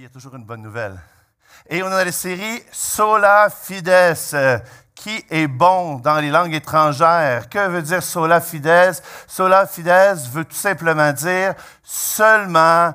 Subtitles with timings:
[0.00, 0.98] il y a toujours une bonne nouvelle.
[1.68, 4.58] Et on a la série Sola Fides, euh,
[4.94, 7.50] qui est bon dans les langues étrangères.
[7.50, 8.94] Que veut dire Sola Fides?
[9.26, 11.52] Sola Fides veut tout simplement dire
[11.82, 12.94] seulement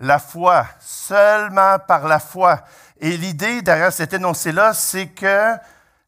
[0.00, 2.62] la foi, seulement par la foi.
[2.98, 5.56] Et l'idée derrière cet énoncé-là, c'est que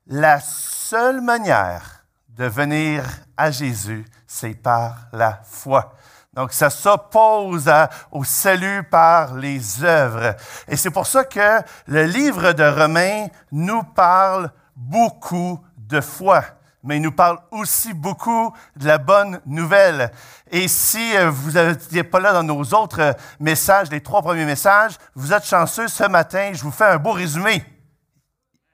[0.06, 3.04] la seule manière de venir
[3.36, 5.94] à Jésus, c'est par la foi.
[6.38, 7.68] Donc, ça s'oppose
[8.12, 10.36] au salut par les œuvres.
[10.68, 16.44] Et c'est pour ça que le livre de Romains nous parle beaucoup de foi,
[16.84, 20.12] mais il nous parle aussi beaucoup de la bonne nouvelle.
[20.48, 24.96] Et si euh, vous n'étiez pas là dans nos autres messages, les trois premiers messages,
[25.16, 27.64] vous êtes chanceux ce matin, je vous fais un beau résumé.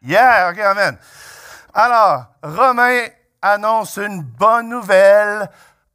[0.02, 0.99] Yeah, OK, amen.
[1.73, 3.07] Alors, Romains
[3.41, 5.49] annonce une bonne nouvelle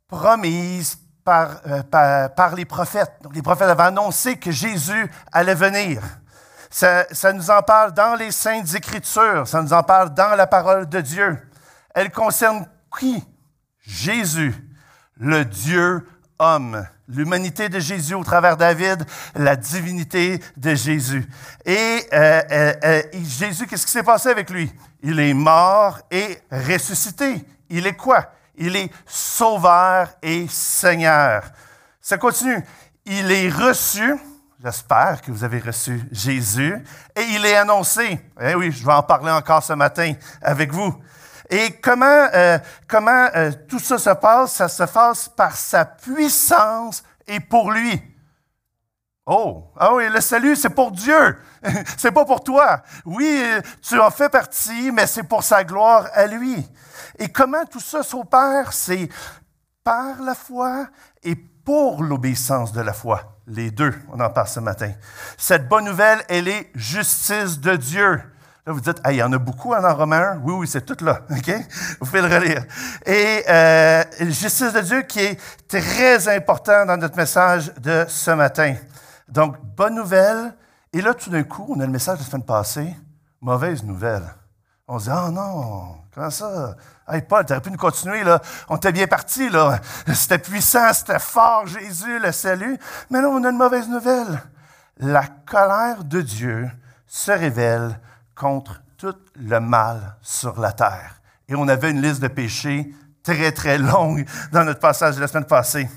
[0.07, 0.97] promise
[1.29, 3.13] euh, par, les prophètes.
[3.21, 6.01] Donc, les prophètes avaient annoncé que Jésus allait venir.
[6.69, 10.87] Ça, nous en parle dans les Saintes Écritures, ça nous en parle dans la parole
[10.87, 11.37] de Dieu.
[11.95, 12.67] Elle concerne
[12.97, 13.23] qui?
[13.79, 14.53] Jésus,
[15.17, 16.05] le Dieu
[16.37, 19.03] homme, l'humanité de Jésus au travers David,
[19.35, 21.27] la divinité de Jésus.
[21.65, 24.71] Et euh, euh, Jésus, qu'est-ce qui s'est passé avec lui?
[25.01, 27.45] Il est mort et ressuscité.
[27.69, 28.31] Il est quoi?
[28.59, 31.43] Il est sauveur et Seigneur.
[32.01, 32.61] Ça continue.
[33.05, 34.15] Il est reçu,
[34.61, 36.83] j'espère que vous avez reçu Jésus,
[37.15, 38.19] et il est annoncé.
[38.39, 40.93] Eh oui, je vais en parler encore ce matin avec vous.
[41.49, 44.55] Et comment, euh, comment euh, tout ça se passe?
[44.55, 47.99] Ça se passe par sa puissance et pour lui.
[49.31, 51.37] Oh, ah oui, le salut, c'est pour Dieu.
[51.97, 52.81] c'est pas pour toi.
[53.05, 53.43] Oui,
[53.79, 56.67] tu en fais partie, mais c'est pour sa gloire à lui.
[57.19, 58.73] Et comment tout ça s'opère?
[58.73, 59.07] C'est
[59.83, 60.87] par la foi
[61.21, 63.37] et pour l'obéissance de la foi.
[63.45, 64.93] Les deux, on en parle ce matin.
[65.37, 68.19] Cette bonne nouvelle, elle est justice de Dieu.
[68.65, 71.21] Là, vous dites, il y en a beaucoup en Romain Oui, oui, c'est tout là.
[71.29, 71.53] OK?
[71.99, 72.65] Vous pouvez le relire.
[73.05, 78.73] Et euh, justice de Dieu qui est très important dans notre message de ce matin.
[79.29, 80.55] Donc, bonne nouvelle.
[80.91, 82.95] Et là, tout d'un coup, on a le message de la semaine passée.
[83.41, 84.23] Mauvaise nouvelle.
[84.87, 86.75] On se dit, oh non, comment ça?
[87.07, 88.41] Hey Paul, tu aurais pu nous continuer, là.
[88.69, 89.79] On était bien parti, là.
[90.13, 92.77] C'était puissant, c'était fort, Jésus, le salut.
[93.09, 94.41] Mais là, on a une mauvaise nouvelle.
[94.97, 96.69] La colère de Dieu
[97.05, 97.99] se révèle
[98.35, 101.21] contre tout le mal sur la terre.
[101.47, 105.27] Et on avait une liste de péchés très, très longue dans notre passage de la
[105.27, 105.89] semaine passée.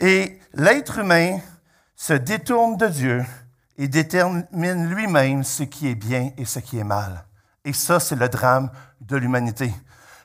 [0.00, 1.38] Et l'être humain
[2.02, 3.24] se détourne de Dieu
[3.78, 7.24] et détermine lui-même ce qui est bien et ce qui est mal.
[7.64, 8.70] Et ça, c'est le drame
[9.02, 9.72] de l'humanité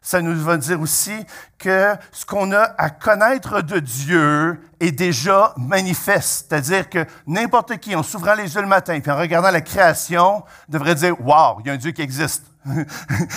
[0.07, 1.25] ça nous va dire aussi
[1.57, 6.45] que ce qu'on a à connaître de Dieu est déjà manifeste.
[6.47, 10.45] C'est-à-dire que n'importe qui, en s'ouvrant les yeux le matin puis en regardant la création,
[10.69, 12.45] devrait dire Waouh, il y a un Dieu qui existe.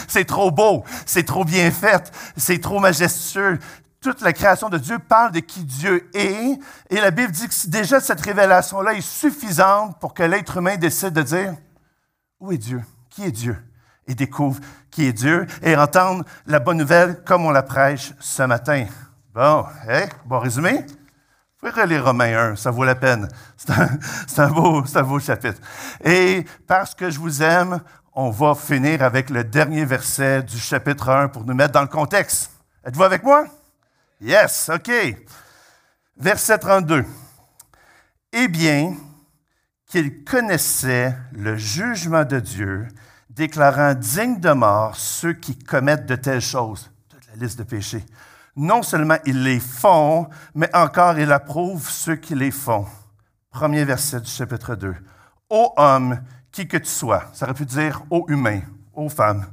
[0.07, 3.59] c'est trop beau, c'est trop bien fait, c'est trop majestueux.
[4.01, 6.59] Toute la création de Dieu parle de qui Dieu est.
[6.89, 11.13] Et la Bible dit que déjà cette révélation-là est suffisante pour que l'être humain décide
[11.13, 11.55] de dire
[12.41, 12.83] Où est Dieu?
[13.11, 13.59] Qui est Dieu?
[14.07, 14.59] Et découvre
[14.91, 18.87] qui est Dieu et entendre la bonne nouvelle comme on la prêche ce matin.
[19.35, 20.79] Bon, hey, bon résumé?
[20.79, 23.29] Vous pouvez relire Romains 1, ça vaut la peine.
[23.57, 25.61] C'est un, beau, un beau chapitre.
[26.03, 27.81] Et parce que je vous aime,
[28.15, 31.87] on va finir avec le dernier verset du chapitre 1 pour nous mettre dans le
[31.87, 32.51] contexte.
[32.83, 33.45] Êtes-vous avec moi?
[34.21, 34.91] Yes, OK.
[36.17, 37.05] Verset 32.
[38.33, 38.95] Eh bien,
[39.87, 42.87] qu'il connaissait le jugement de Dieu
[43.31, 46.91] déclarant dignes de mort ceux qui commettent de telles choses.
[47.09, 48.05] Toute la liste de péchés.
[48.57, 52.87] Non seulement ils les font, mais encore ils approuvent ceux qui les font.
[53.51, 54.95] Premier verset du chapitre 2.
[55.49, 56.21] Ô homme,
[56.53, 58.61] qui que tu sois, ça aurait pu dire ô humain,
[58.93, 59.47] ô femme,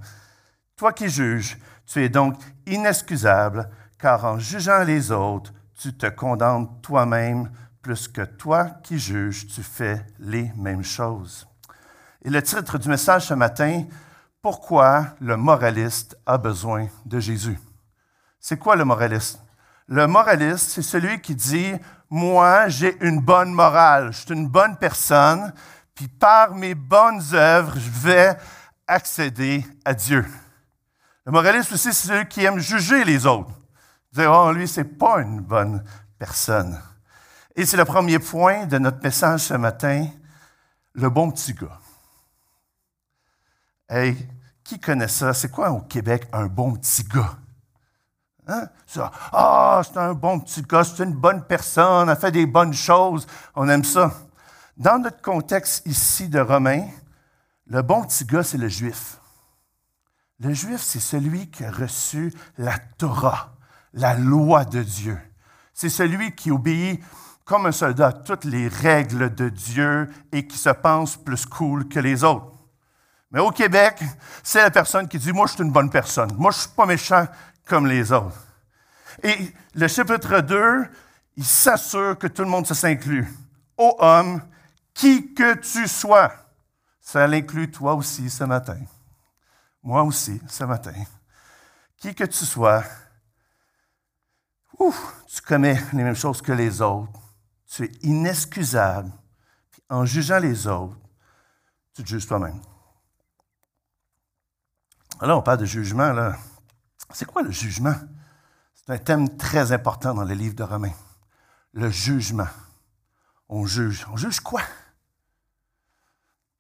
[0.75, 2.35] toi qui juges, tu es donc
[2.66, 3.69] inexcusable,
[4.00, 9.63] car en jugeant les autres, tu te condamnes toi-même, plus que toi qui juges, tu
[9.63, 11.47] fais les mêmes choses.
[12.23, 13.85] Et le titre du message ce matin,
[14.41, 17.59] Pourquoi le moraliste a besoin de Jésus?
[18.40, 19.41] C'est quoi le moraliste?
[19.88, 21.73] Le moraliste, c'est celui qui dit,
[22.09, 25.53] moi, j'ai une bonne morale, je suis une bonne personne,
[25.94, 28.38] puis par mes bonnes œuvres, je vais
[28.85, 30.26] accéder à Dieu.
[31.26, 33.52] Le moraliste aussi, c'est celui qui aime juger les autres.
[34.25, 35.84] Oh, lui, c'est pas une bonne
[36.17, 36.81] personne.
[37.55, 40.08] Et c'est le premier point de notre message ce matin,
[40.93, 41.79] le bon petit gars.
[43.90, 44.28] Hey,
[44.64, 45.34] qui connaît ça?
[45.34, 47.37] C'est quoi au Québec un bon petit gars?
[48.47, 48.69] Hein?
[49.34, 53.28] Ah, c'est un bon petit gars, c'est une bonne personne, elle fait des bonnes choses,
[53.55, 54.13] on aime ça.
[54.78, 56.87] Dans notre contexte ici de Romains,
[57.66, 59.20] le bon petit gars, c'est le juif.
[60.40, 63.57] Le juif, c'est celui qui a reçu la Torah,
[63.93, 65.17] la loi de Dieu.
[65.73, 67.03] C'est celui qui obéit
[67.45, 71.87] comme un soldat à toutes les règles de Dieu et qui se pense plus cool
[71.87, 72.51] que les autres.
[73.31, 74.01] Mais au Québec,
[74.43, 76.34] c'est la personne qui dit, moi, je suis une bonne personne.
[76.37, 77.25] Moi, je ne suis pas méchant
[77.66, 78.37] comme les autres.
[79.23, 80.85] Et le chapitre 2,
[81.37, 83.28] il s'assure que tout le monde se s'inclut.
[83.78, 84.41] Ô homme,
[84.93, 86.31] qui que tu sois,
[86.99, 88.79] ça l'inclut toi aussi ce matin.
[89.84, 90.93] Moi aussi ce matin.
[91.97, 92.84] Qui que tu sois,
[94.78, 97.20] tu commets les mêmes choses que les autres.
[97.68, 99.12] Tu es inexcusable.
[99.90, 100.97] en jugeant les autres,
[101.94, 102.62] tu te juges toi-même.
[105.20, 106.35] Alors, on parle de jugement, là.
[107.14, 107.96] C'est quoi le jugement?
[108.76, 110.94] C'est un thème très important dans les livres de Romains.
[111.73, 112.47] Le jugement.
[113.50, 114.06] On juge.
[114.12, 114.62] On juge quoi?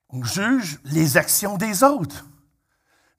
[0.09, 2.25] On juge les actions des autres.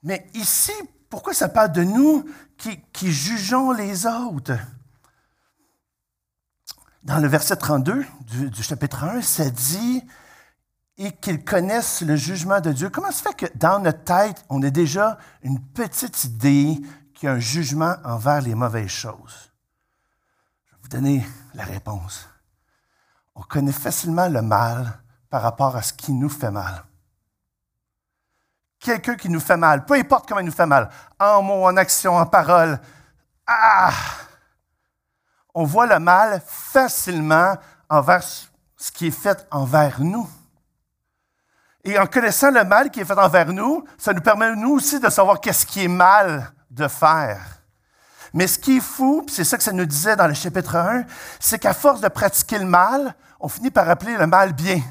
[0.02, 0.72] Mais ici,
[1.10, 2.24] pourquoi ça parle de nous
[2.56, 4.58] qui jugeons les autres?
[7.08, 10.06] Dans le verset 32 du, du chapitre 1, ça dit
[10.98, 12.90] et qu'ils connaissent le jugement de Dieu.
[12.90, 16.78] Comment se fait que dans notre tête, on a déjà une petite idée
[17.14, 19.50] qu'il y a un jugement envers les mauvaises choses?
[20.66, 22.28] Je vais vous donner la réponse.
[23.34, 25.00] On connaît facilement le mal
[25.30, 26.84] par rapport à ce qui nous fait mal.
[28.80, 31.78] Quelqu'un qui nous fait mal, peu importe comment il nous fait mal, en mots, en
[31.78, 32.78] action, en parole,
[33.46, 33.94] ah!
[35.54, 37.54] On voit le mal facilement
[37.88, 38.22] envers
[38.76, 40.28] ce qui est fait envers nous.
[41.84, 45.00] Et en connaissant le mal qui est fait envers nous, ça nous permet, nous aussi,
[45.00, 47.40] de savoir qu'est-ce qui est mal de faire.
[48.34, 51.04] Mais ce qui est fou, c'est ça que ça nous disait dans le chapitre 1,
[51.40, 54.82] c'est qu'à force de pratiquer le mal, on finit par appeler le mal bien.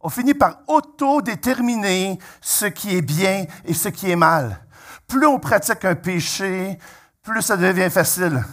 [0.00, 4.58] On finit par auto-déterminer ce qui est bien et ce qui est mal.
[5.06, 6.78] Plus on pratique un péché,
[7.22, 8.44] plus ça devient facile.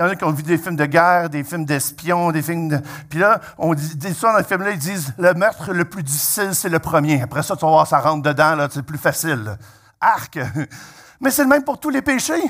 [0.00, 2.40] Il y en a qui ont vu des films de guerre, des films d'espions, des
[2.40, 2.80] films de...
[3.10, 6.54] Puis là, on dit, des dans les films-là, ils disent le meurtre le plus difficile,
[6.54, 7.20] c'est le premier.
[7.20, 9.58] Après ça, tu vas voir, ça rentre dedans, là, c'est plus facile.
[10.00, 10.38] Arc!
[11.20, 12.42] Mais c'est le même pour tous les péchés.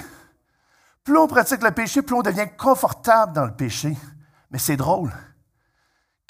[1.03, 3.97] Plus on pratique le péché, plus on devient confortable dans le péché.
[4.53, 5.11] Mais c'est drôle.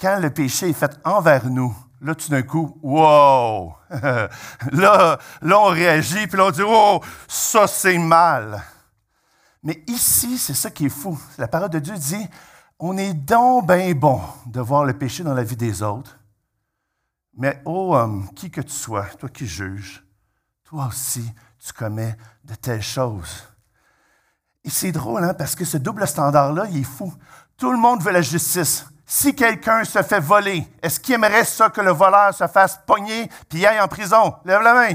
[0.01, 3.75] Quand le péché est fait envers nous, là, tout d'un coup, wow!
[3.91, 8.63] là, là, on réagit, puis là, on dit, oh, ça, c'est mal.
[9.63, 11.19] Mais ici, c'est ça qui est fou.
[11.39, 12.29] La parole de Dieu dit,
[12.79, 16.19] on est donc bien bon de voir le péché dans la vie des autres.
[17.37, 20.03] Mais ô homme, qui que tu sois, toi qui juges,
[20.65, 23.45] toi aussi, tu commets de telles choses.
[24.65, 27.13] Et c'est drôle, hein, parce que ce double standard-là, il est fou.
[27.57, 28.87] Tout le monde veut la justice.
[29.07, 33.29] Si quelqu'un se fait voler, est-ce qu'il aimerait ça que le voleur se fasse pogner
[33.49, 34.37] puis aille en prison?
[34.45, 34.95] Lève la main.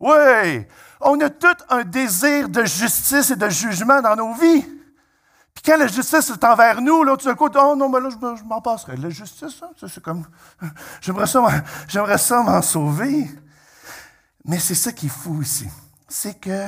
[0.00, 0.66] Oui.
[1.00, 4.64] On a tout un désir de justice et de jugement dans nos vies.
[5.54, 8.08] Puis quand la justice est envers nous, là, tout d'un coup, oh non, mais là,
[8.10, 8.96] je, m'en passerai.
[8.96, 10.26] La justice, hein, c'est comme.
[11.00, 11.46] J'aimerais ça,
[11.88, 13.30] j'aimerais ça m'en sauver.
[14.44, 15.68] Mais c'est ça qui est fou ici.
[16.08, 16.66] C'est que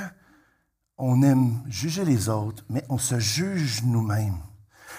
[0.98, 4.38] on aime juger les autres, mais on se juge nous-mêmes.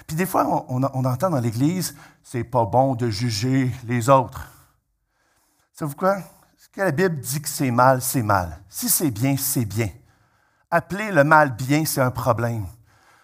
[0.06, 4.52] Puis des fois, on, on entend dans l'Église, c'est pas bon de juger les autres.
[5.74, 6.18] Savez-vous quoi?
[6.78, 8.60] Que la Bible dit que c'est mal, c'est mal.
[8.70, 9.90] Si c'est bien, c'est bien.
[10.70, 12.68] Appeler le mal bien, c'est un problème.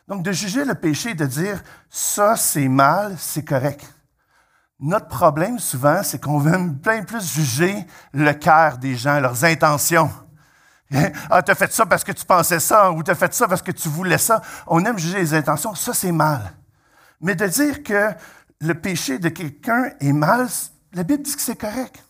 [0.08, 3.86] Donc, de juger le péché de dire ça, c'est mal, c'est correct.
[4.80, 10.10] Notre problème, souvent, c'est qu'on veut plein plus juger le cœur des gens, leurs intentions.
[11.30, 13.48] Ah, tu as fait ça parce que tu pensais ça, ou tu as fait ça
[13.48, 14.42] parce que tu voulais ça.
[14.68, 16.54] On aime juger les intentions, ça, c'est mal.
[17.22, 18.10] Mais de dire que
[18.62, 20.48] le péché de quelqu'un est mal,
[20.94, 22.03] la Bible dit que c'est correct.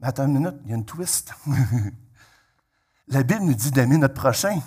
[0.00, 1.34] Mais attends une minute, il y a une twist.
[3.08, 4.60] La Bible nous dit d'aimer notre prochain.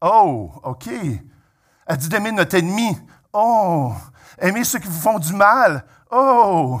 [0.00, 0.88] Oh, OK.
[1.86, 2.96] Elle dit d'aimer notre ennemi.
[3.32, 3.92] Oh,
[4.38, 5.84] aimer ceux qui vous font du mal.
[6.10, 6.80] Oh,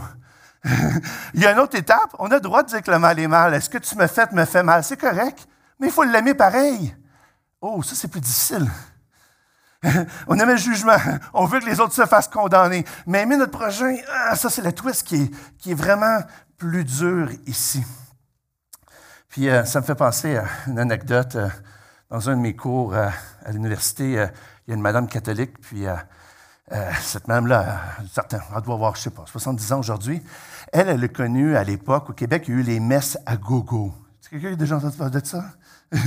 [1.34, 2.14] il y a une autre étape.
[2.18, 3.54] On a le droit de dire que le mal est mal.
[3.54, 4.84] Est-ce que tu me fais, me fais mal?
[4.84, 5.48] C'est correct.
[5.78, 6.94] Mais il faut l'aimer pareil.
[7.60, 8.68] Oh, ça, c'est plus difficile.
[10.28, 10.96] On aime le jugement.
[11.32, 12.84] On veut que les autres se fassent condamner.
[13.06, 16.18] Mais aimer notre prochain, ah, ça, c'est la twist qui est, qui est vraiment
[16.62, 17.82] plus dur ici.
[19.28, 21.34] Puis euh, ça me fait penser à une anecdote.
[21.34, 21.48] Euh,
[22.08, 23.08] dans un de mes cours euh,
[23.44, 24.12] à l'université, il
[24.68, 25.86] y a une madame catholique, puis
[27.00, 27.80] cette madame-là,
[28.12, 30.22] certain, elle doit avoir, je ne sais pas, 70 ans aujourd'hui.
[30.72, 33.36] Elle, elle a connu à l'époque, au Québec, il y a eu les messes à
[33.36, 33.92] gogo.
[34.20, 35.44] Est-ce que quelqu'un a déjà entendu parler de ça?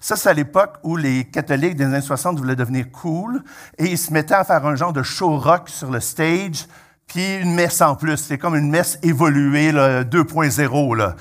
[0.00, 3.42] ça, c'est à l'époque où les catholiques des années 60 voulaient devenir cool
[3.76, 6.66] et ils se mettaient à faire un genre de show rock sur le stage
[7.06, 8.16] puis une messe en plus.
[8.16, 11.14] C'est comme une messe évoluée, 2.0.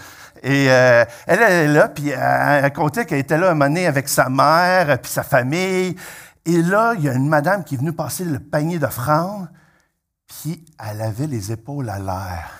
[0.43, 4.29] Et euh, elle, est là, puis elle, comptait qu'elle était là un moment avec sa
[4.29, 5.95] mère, puis sa famille.
[6.45, 9.47] Et là, il y a une madame qui est venue passer le panier d'offrandes,
[10.27, 12.51] puis elle avait les épaules à l'air.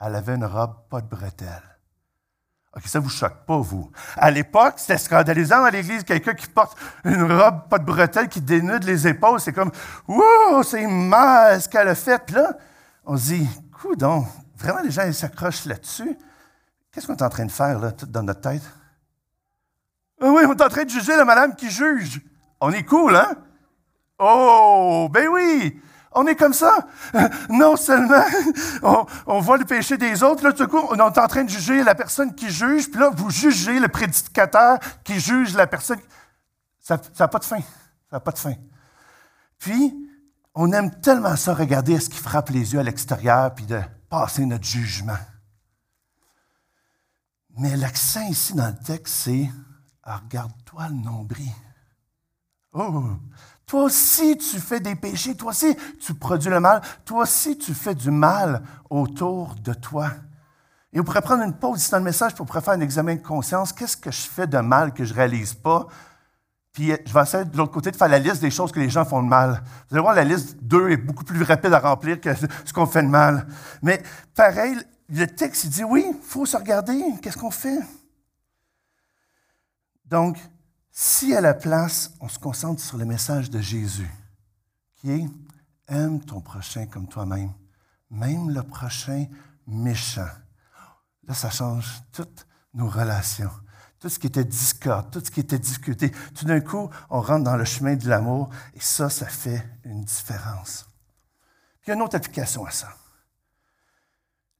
[0.00, 1.73] Elle avait une robe pas de bretelles.
[2.76, 3.90] OK, ça vous choque pas, vous.
[4.16, 8.40] À l'époque, c'était scandalisant à l'Église, quelqu'un qui porte une robe pas de bretelles, qui
[8.40, 9.40] dénude les épaules.
[9.40, 9.70] C'est comme,
[10.08, 12.30] wow, c'est mal ce qu'elle a fait.
[12.32, 12.56] Là,
[13.04, 13.48] on se dit,
[13.96, 14.26] donc,
[14.56, 16.18] vraiment, les gens s'accrochent là-dessus.
[16.90, 18.62] Qu'est-ce qu'on est en train de faire, là, dans notre tête?
[20.20, 22.20] Ah oui, on est en train de juger la madame qui juge.
[22.60, 23.34] On est cool, hein?
[24.18, 25.80] Oh, ben oui!
[26.14, 26.86] On est comme ça.
[27.50, 28.24] Non seulement
[29.26, 31.82] on, voit le péché des autres, là, tout coup, on est en train de juger
[31.82, 35.98] la personne qui juge, puis là, vous jugez le prédicateur qui juge la personne.
[36.80, 37.60] Ça n'a pas de fin.
[37.60, 38.54] Ça n'a pas de fin.
[39.58, 39.94] Puis,
[40.54, 44.46] on aime tellement ça, regarder ce qui frappe les yeux à l'extérieur, puis de passer
[44.46, 45.18] notre jugement.
[47.56, 49.50] Mais l'accent ici dans le texte, c'est
[50.04, 51.50] ah, regarde-toi le nombril.
[52.72, 53.04] Oh,
[53.66, 57.74] toi aussi tu fais des péchés, toi aussi tu produis le mal, toi aussi tu
[57.74, 60.10] fais du mal autour de toi.
[60.92, 63.20] Et on pourrait prendre une pause ici dans le message pour faire un examen de
[63.20, 63.72] conscience.
[63.72, 65.88] Qu'est-ce que je fais de mal que je ne réalise pas?
[66.72, 68.90] Puis je vais essayer de l'autre côté de faire la liste des choses que les
[68.90, 69.62] gens font de mal.
[69.88, 72.86] Vous allez voir, la liste 2 est beaucoup plus rapide à remplir que ce qu'on
[72.86, 73.46] fait de mal.
[73.82, 74.02] Mais
[74.34, 74.76] pareil,
[75.08, 77.78] le texte, il dit oui, il faut se regarder, qu'est-ce qu'on fait?
[80.04, 80.36] Donc,
[80.96, 84.08] si à la place, on se concentre sur le message de Jésus,
[84.94, 85.26] qui est
[85.88, 87.52] aime ton prochain comme toi-même,
[88.10, 89.26] même le prochain
[89.66, 90.28] méchant.
[91.26, 93.50] Là, ça change toutes nos relations,
[93.98, 96.12] tout ce qui était discorde, tout ce qui était discuté.
[96.32, 100.04] Tout d'un coup, on rentre dans le chemin de l'amour et ça, ça fait une
[100.04, 100.86] différence.
[101.80, 102.88] Puis il y a une autre application à ça.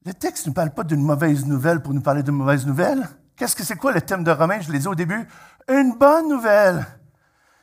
[0.05, 3.09] Le texte ne parle pas d'une mauvaise nouvelle pour nous parler d'une mauvaise nouvelle.
[3.37, 4.61] Qu'est-ce que c'est quoi le thème de Romain?
[4.61, 5.27] Je l'ai dit au début.
[5.69, 6.87] Une bonne nouvelle.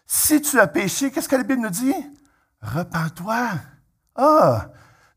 [0.06, 1.96] Si tu as péché, qu'est-ce que la Bible nous dit?
[2.62, 3.50] Repends-toi.
[4.16, 4.68] Ah!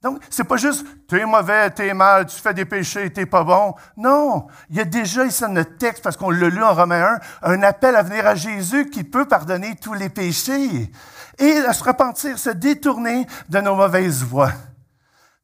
[0.04, 3.74] Donc, c'est pas juste es mauvais, es mal, tu fais des péchés, t'es pas bon.
[3.96, 4.48] Non.
[4.68, 7.54] Il y a déjà ici dans notre texte, parce qu'on l'a lu en Romain 1,
[7.54, 10.90] un appel à venir à Jésus qui peut pardonner tous les péchés
[11.38, 14.52] et à se repentir, se détourner de nos mauvaises voies.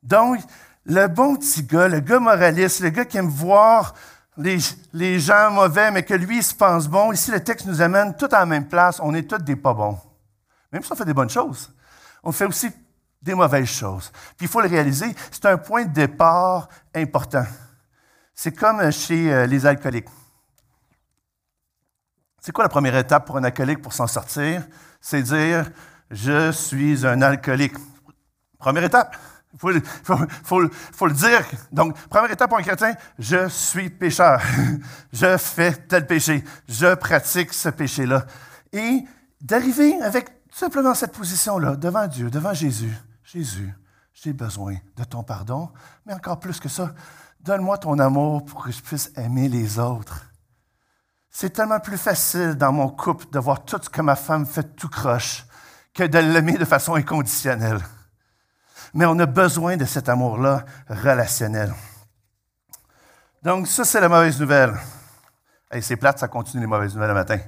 [0.03, 0.41] Donc,
[0.85, 3.95] le bon petit gars, le gars moraliste, le gars qui aime voir
[4.37, 7.13] les, gens mauvais, mais que lui, se pense bon.
[7.13, 9.01] Ici, le texte nous amène tout à la même place.
[9.03, 9.99] On est tous des pas bons.
[10.73, 11.73] Même si on fait des bonnes choses,
[12.23, 12.71] on fait aussi
[13.21, 14.11] des mauvaises choses.
[14.37, 17.45] Puis il faut le réaliser, c'est un point de départ important.
[18.35, 20.09] C'est comme chez euh, les alcooliques.
[22.41, 24.67] C'est quoi la première étape pour un alcoolique pour s'en sortir?
[25.01, 25.71] C'est dire,
[26.11, 27.75] je suis un alcoolique.
[28.59, 29.17] Première étape.
[29.53, 29.59] Il
[30.45, 31.45] faut, le dire.
[31.73, 34.41] Donc, première étape pour un chrétien, je suis pécheur.
[35.13, 36.45] je fais tel péché.
[36.69, 38.27] Je pratique ce péché-là.
[38.73, 39.05] Et
[39.41, 42.97] d'arriver avec simplement cette position-là, devant Dieu, devant Jésus.
[43.25, 43.75] Jésus,
[44.13, 45.71] j'ai besoin de ton pardon,
[46.07, 46.95] mais encore plus que ça,
[47.41, 50.27] donne-moi ton amour pour que je puisse aimer les autres.
[51.29, 54.77] C'est tellement plus facile dans mon couple de voir tout ce que ma femme fait
[54.77, 55.45] tout croche
[55.93, 57.81] que de l'aimer de façon inconditionnelle
[58.95, 61.73] mais on a besoin de cet amour-là relationnel.
[63.43, 64.75] Donc, ça, c'est la mauvaise nouvelle.
[65.73, 67.39] Et c'est plate, ça continue les mauvaises nouvelles le matin.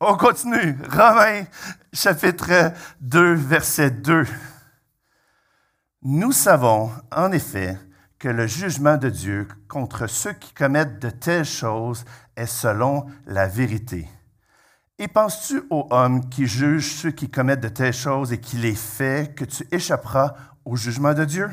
[0.00, 0.78] On continue.
[0.90, 1.44] Romains,
[1.92, 4.26] chapitre 2, verset 2.
[6.02, 7.78] Nous savons, en effet,
[8.18, 12.04] que le jugement de Dieu contre ceux qui commettent de telles choses
[12.36, 14.08] est selon la vérité.
[14.98, 18.76] Et penses-tu aux hommes qui jugent ceux qui commettent de telles choses et qui les
[18.76, 21.50] fait, que tu échapperas au jugement de Dieu?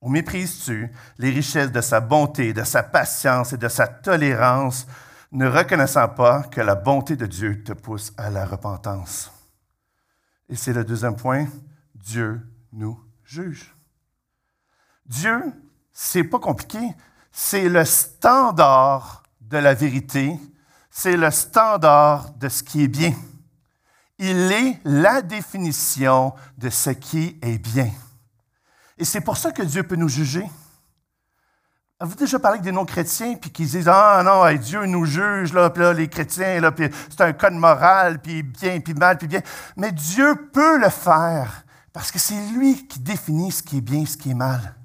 [0.00, 4.86] Ou méprises-tu les richesses de sa bonté, de sa patience et de sa tolérance,
[5.32, 9.32] ne reconnaissant pas que la bonté de Dieu te pousse à la repentance?
[10.48, 11.46] Et c'est le deuxième point,
[11.94, 12.40] Dieu
[12.72, 13.74] nous juge.
[15.06, 15.40] Dieu,
[15.92, 16.78] c'est pas compliqué,
[17.32, 20.38] c'est le standard de la vérité,
[20.90, 23.12] c'est le standard de ce qui est bien.
[24.18, 27.90] Il est la définition de ce qui est bien.
[28.98, 30.46] Et c'est pour ça que Dieu peut nous juger.
[31.98, 36.08] Avez-vous déjà parlé avec des non-chrétiens puis qui disent Ah non, Dieu nous juge, les
[36.08, 39.40] chrétiens, puis c'est un code moral, puis bien, puis mal, puis bien.
[39.76, 44.04] Mais Dieu peut le faire parce que c'est lui qui définit ce qui est bien,
[44.04, 44.76] ce qui est mal.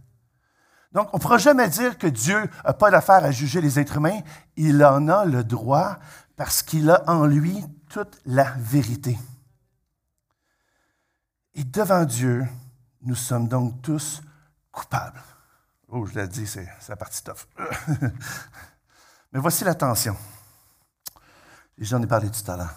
[0.94, 3.98] Donc, on ne pourra jamais dire que Dieu n'a pas d'affaire à juger les êtres
[3.98, 4.20] humains.
[4.56, 5.98] Il en a le droit
[6.36, 9.20] parce qu'il a en lui toute la vérité.
[11.54, 12.48] Et devant Dieu,
[13.02, 14.22] nous sommes donc tous
[14.72, 15.20] coupable.
[15.90, 17.48] Oh, je l'ai dit, c'est la partie tough.
[19.34, 20.16] Mais voici la tension.
[21.78, 22.76] J'en ai parlé tout à l'heure.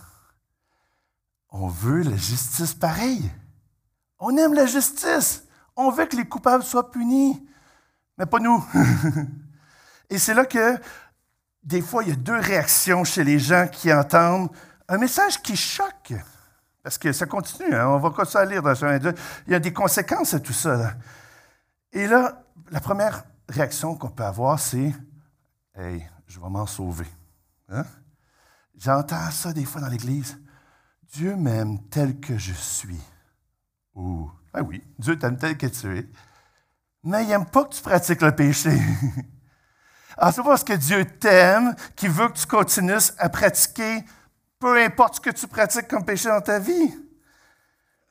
[1.50, 3.30] On veut la justice pareille.
[4.18, 5.44] On aime la justice.
[5.76, 7.40] On veut que les coupables soient punis,
[8.18, 8.64] mais pas nous.
[10.11, 10.78] Et c'est là que,
[11.62, 14.50] des fois, il y a deux réactions chez les gens qui entendent
[14.88, 16.14] un message qui choque.
[16.82, 17.88] Parce que ça continue, hein.
[17.88, 19.14] on va continuer à lire dans 2.
[19.46, 20.94] Il y a des conséquences à tout ça.
[21.92, 24.92] Et là, la première réaction qu'on peut avoir, c'est
[25.76, 27.06] Hey, je vais m'en sauver.
[27.68, 27.84] Hein?
[28.76, 30.38] J'entends ça des fois dans l'Église.
[31.12, 33.00] Dieu m'aime tel que je suis.
[33.94, 36.08] Ou, ah oui, Dieu t'aime tel que tu es.
[37.02, 38.70] Mais il n'aime pas que tu pratiques le péché.
[40.16, 44.04] Alors, c'est parce que Dieu t'aime qu'il veut que tu continues à pratiquer
[44.58, 46.94] peu importe ce que tu pratiques comme péché dans ta vie.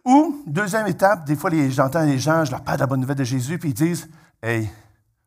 [0.06, 3.16] Ou, deuxième étape, des fois, j'entends les gens, je leur parle de la bonne nouvelle
[3.16, 4.10] de Jésus, puis ils disent
[4.42, 4.70] Hey,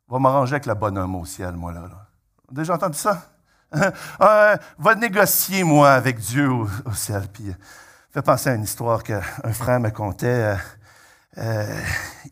[0.09, 1.81] va m'arranger avec le bonhomme au ciel, moi, là.
[1.81, 2.07] là.
[2.51, 3.23] Déjà entendu ça?
[3.75, 7.23] euh, va négocier, moi, avec Dieu au, ciel.
[7.33, 7.53] Puis,
[8.11, 10.27] fait penser à une histoire qu'un frère me contait.
[10.27, 10.57] Euh,
[11.39, 11.81] euh,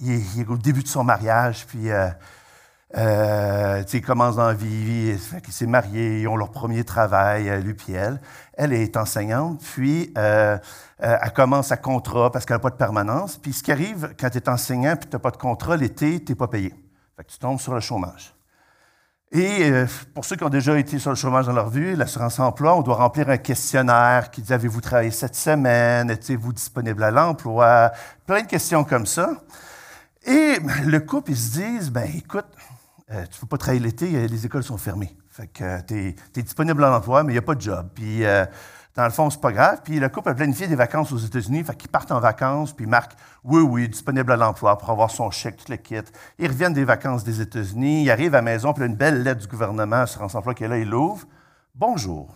[0.00, 1.88] il, est au début de son mariage, puis
[2.96, 7.62] euh, euh il commence dans la vie, il s'est marié, ils ont leur premier travail,
[7.62, 8.20] lui puis elle.
[8.56, 10.60] Est enseignante, puis elle
[11.34, 13.36] commence à contrat parce qu'elle n'a pas de permanence.
[13.36, 16.22] Puis ce qui arrive quand tu es enseignant puis tu n'as pas de contrat, l'été,
[16.22, 16.72] tu n'es pas payé.
[17.16, 18.34] Fait tu tombes sur le chômage.
[19.34, 22.38] Et euh, pour ceux qui ont déjà été sur le chômage dans leur vie, l'assurance
[22.38, 27.10] emploi, on doit remplir un questionnaire qui dit avez-vous travaillé cette semaine, êtes-vous disponible à
[27.10, 27.90] l'emploi,
[28.26, 29.30] plein de questions comme ça.
[30.24, 32.46] Et le couple, ils se disent ben écoute,
[33.14, 35.16] euh, tu ne peux pas travailler l'été, les écoles sont fermées.
[35.30, 37.88] Fait que tu es, disponible à l'emploi, mais il n'y a pas de job.
[37.94, 38.44] Puis euh,
[38.94, 39.80] dans le fond, c'est pas grave.
[39.84, 42.86] Puis le couple a planifié des vacances aux États-Unis, fait qu'ils partent en vacances, puis
[42.86, 45.96] marquent oui, oui, disponible à l'emploi pour avoir son chèque, tout le kit.
[46.38, 48.90] Ils reviennent des vacances des États-Unis, ils arrivent à la maison, puis il y a
[48.90, 51.26] une belle lettre du gouvernement Assurance Emploi qui est là, il l'ouvre.
[51.74, 52.28] Bonjour.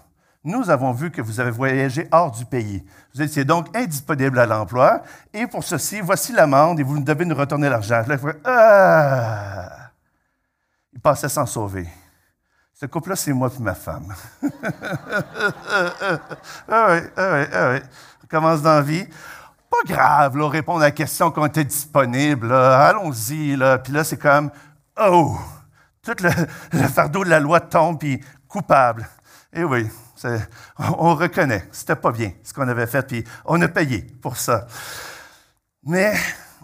[0.45, 2.85] Nous avons vu que vous avez voyagé hors du pays.
[3.15, 5.03] Vous étiez donc indisponible à l'emploi,
[5.35, 8.03] et pour ceci, voici l'amende, et vous devez nous retourner l'argent.
[8.45, 9.88] Ah!
[10.99, 11.89] Il passait sans sauver.
[12.75, 14.13] Ce couple-là, c'est moi et ma femme.
[16.69, 17.79] ah oui, ah oui, ah oui.
[18.25, 19.07] On commence dans la vie.
[19.71, 22.53] Pas grave, là, répondre à la question qu'on était disponible.
[22.53, 23.55] Allons-y.
[23.55, 23.79] Là.
[23.79, 24.51] Puis là, c'est comme,
[25.01, 25.39] oh,
[26.03, 26.31] tout le,
[26.89, 29.09] fardeau de la loi tombe, puis coupable.
[29.53, 29.89] Eh oui,
[30.79, 34.67] on, reconnaît, c'était pas bien ce qu'on avait fait, puis on a payé pour ça.
[35.85, 36.13] Mais,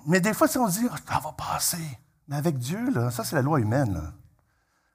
[0.08, 2.00] mais des fois, si on dit, oh, ça va passer.
[2.26, 3.94] Mais avec Dieu, là, ça, c'est la loi humaine.
[3.94, 4.12] Là.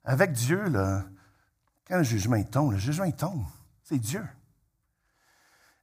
[0.04, 0.64] Avec Dieu,
[1.88, 3.46] quand le jugement tombe, le jugement tombe.
[3.84, 4.26] C'est Dieu.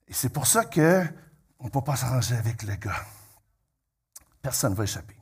[0.09, 0.81] Et c'est pour ça qu'on
[1.65, 3.05] ne peut pas s'arranger avec le gars.
[4.41, 5.17] Personne ne va échapper.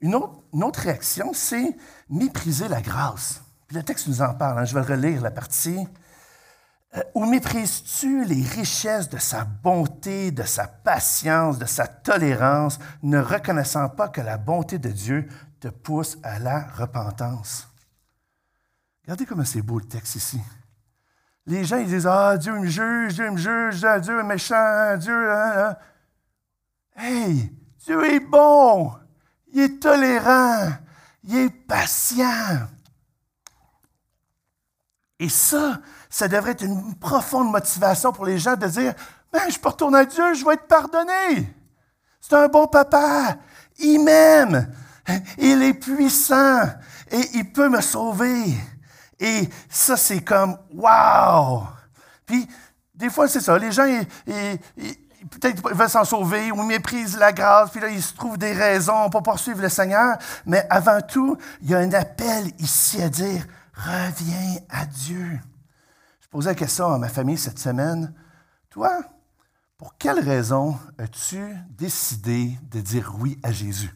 [0.00, 1.76] Une autre, réaction, c'est
[2.08, 3.42] mépriser la grâce.
[3.66, 4.60] Puis le texte nous en parle.
[4.60, 4.64] Hein.
[4.64, 5.86] je vais relire la partie.
[6.96, 13.18] Euh, où méprises-tu les richesses de sa bonté, de sa patience, de sa tolérance, ne
[13.18, 15.28] reconnaissant pas que la bonté de Dieu
[15.60, 17.69] te pousse à la repentance?
[19.04, 20.40] Regardez comment c'est beau le texte ici.
[21.46, 25.32] Les gens, ils disent Ah, Dieu me juge, Dieu me juge, Dieu est méchant, Dieu.
[25.32, 25.76] Hein, hein.
[26.96, 27.50] Hey,
[27.84, 28.92] Dieu est bon,
[29.52, 30.68] il est tolérant,
[31.24, 32.68] il est patient.
[35.18, 38.94] Et ça, ça devrait être une profonde motivation pour les gens de dire
[39.32, 41.54] ben, Je peux retourner à Dieu, je vais être pardonné.
[42.20, 43.38] C'est un bon papa,
[43.78, 44.72] il m'aime,
[45.38, 46.62] il est puissant
[47.10, 48.54] et il peut me sauver.
[49.20, 51.64] Et ça, c'est comme, wow!
[52.24, 52.48] Puis,
[52.94, 53.58] des fois, c'est ça.
[53.58, 53.84] Les gens,
[55.30, 59.10] peut-être veulent s'en sauver ou méprisent la grâce, puis là, ils se trouvent des raisons
[59.10, 60.16] pour poursuivre le Seigneur.
[60.46, 65.38] Mais avant tout, il y a un appel ici à dire, reviens à Dieu.
[66.20, 68.14] Je posais la question à ma famille cette semaine.
[68.70, 69.00] Toi,
[69.76, 73.94] pour quelle raison as-tu décidé de dire oui à Jésus?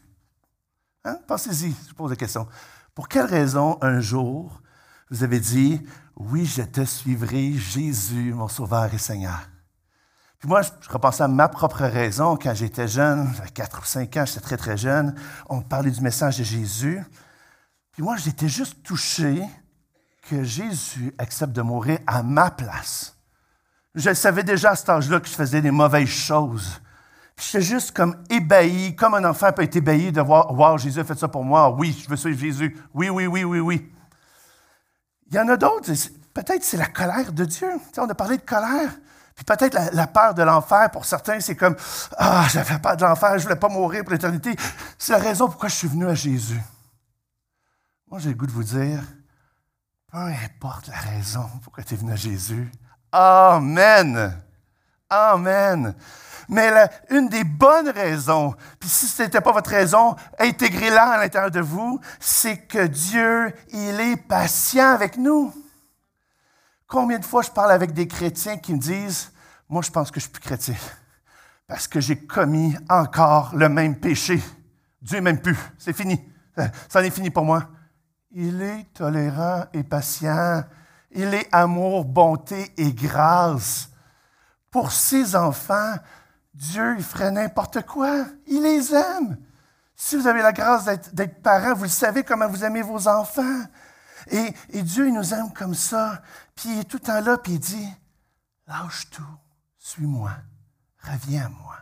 [1.03, 1.17] Hein?
[1.27, 2.47] Pensez-y, je pose la question.
[2.93, 4.61] Pour quelle raison, un jour,
[5.11, 5.81] vous avez dit,
[6.15, 9.49] oui, je te suivrai, Jésus, mon Sauveur et Seigneur.
[10.39, 14.17] Puis moi, je repensais à ma propre raison quand j'étais jeune, à 4 ou 5
[14.17, 15.15] ans, j'étais très, très jeune.
[15.49, 17.01] On parlait du message de Jésus.
[17.91, 19.41] Puis moi, j'étais juste touché
[20.29, 23.15] que Jésus accepte de mourir à ma place.
[23.93, 26.81] Je savais déjà à cet âge-là que je faisais des mauvaises choses.
[27.37, 31.03] J'étais juste comme ébahi, comme un enfant peut être ébahi de voir, wow, Jésus a
[31.03, 31.69] fait ça pour moi.
[31.69, 32.77] Oui, je veux suivre Jésus.
[32.93, 33.91] Oui, oui, oui, oui, oui.
[35.27, 35.91] Il y en a d'autres,
[36.33, 37.69] peut-être c'est la colère de Dieu.
[37.97, 38.91] on a parlé de colère.
[39.35, 41.75] Puis peut-être la, peur de l'enfer, pour certains, c'est comme
[42.17, 44.55] Ah, j'avais peur de l'enfer, je ne voulais pas mourir pour l'éternité.
[44.97, 46.61] C'est la raison pourquoi je suis venu à Jésus.
[48.09, 49.03] Moi, j'ai le goût de vous dire
[50.15, 52.71] peu importe la raison pourquoi tu es venu à Jésus.
[53.11, 54.41] Amen.
[55.09, 55.93] Amen.
[56.49, 56.71] Mais
[57.09, 61.61] une des bonnes raisons, puis si ce n'était pas votre raison, intégrez-la à l'intérieur de
[61.61, 65.53] vous, c'est que Dieu, il est patient avec nous.
[66.87, 69.31] Combien de fois je parle avec des chrétiens qui me disent,
[69.67, 70.75] moi je pense que je suis plus chrétien
[71.67, 74.41] parce que j'ai commis encore le même péché.
[75.01, 76.19] Dieu m'aime plus, c'est fini,
[76.55, 77.67] ça en est fini pour moi.
[78.31, 80.63] Il est tolérant et patient.
[81.11, 83.89] Il est amour, bonté et grâce.
[84.69, 85.95] Pour ses enfants,
[86.55, 88.25] Dieu, il ferait n'importe quoi.
[88.47, 89.37] Il les aime.
[89.95, 93.63] Si vous avez la grâce d'être parent, vous le savez comment vous aimez vos enfants.
[94.31, 96.21] Et, Dieu, il nous aime comme ça.
[96.55, 97.89] Puis il est tout le temps là, puis il dit,
[98.67, 99.23] lâche tout,
[99.77, 100.31] suis-moi,
[101.01, 101.77] reviens à moi.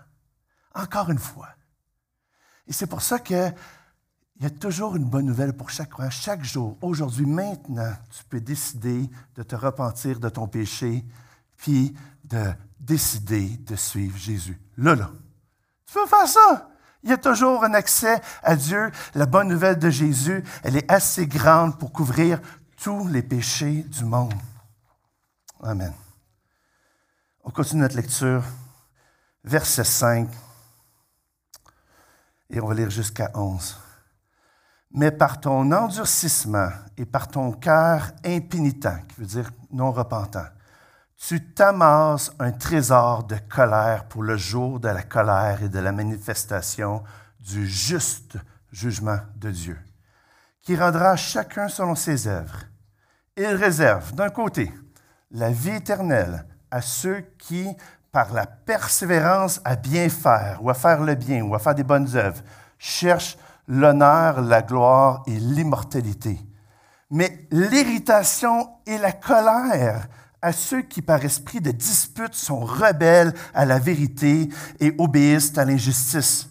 [0.73, 1.49] Encore une fois.
[2.67, 3.51] Et c'est pour ça que
[4.37, 6.09] il y a toujours une bonne nouvelle pour chaque croyant.
[6.09, 11.05] Chaque jour, aujourd'hui, maintenant, tu peux décider de te repentir de ton péché,
[11.55, 14.59] puis de décider de suivre Jésus.
[14.77, 15.11] Là, là.
[15.85, 16.69] Tu peux faire ça.
[17.03, 18.91] Il y a toujours un accès à Dieu.
[19.13, 22.39] La bonne nouvelle de Jésus, elle est assez grande pour couvrir
[22.81, 24.33] tous les péchés du monde.
[25.61, 25.93] Amen.
[27.43, 28.43] On continue notre lecture.
[29.43, 30.29] Verset 5.
[32.49, 33.77] Et on va lire jusqu'à 11.
[34.91, 40.45] Mais par ton endurcissement et par ton cœur impénitent, qui veut dire non repentant,
[41.27, 45.93] tu t'amasses un trésor de colère pour le jour de la colère et de la
[45.93, 47.01] manifestation
[47.39, 48.37] du juste
[48.73, 49.79] jugement de Dieu,
[50.61, 52.65] qui rendra chacun selon ses œuvres.
[53.37, 54.69] Il réserve, d'un côté,
[55.31, 57.69] la vie éternelle à ceux qui,
[58.11, 61.85] par la persévérance à bien faire, ou à faire le bien, ou à faire des
[61.85, 62.43] bonnes œuvres,
[62.77, 63.37] cherchent
[63.69, 66.37] l'honneur, la gloire et l'immortalité.
[67.09, 70.07] Mais l'irritation et la colère
[70.43, 74.49] à ceux qui, par esprit de dispute, sont rebelles à la vérité
[74.81, 76.49] et obéissent à l'injustice.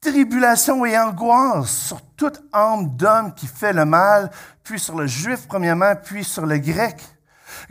[0.00, 4.30] Tribulation et angoisse sur toute âme d'homme qui fait le mal,
[4.64, 6.96] puis sur le juif premièrement, puis sur le grec.